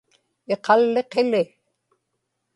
iqalliqili 0.53 1.43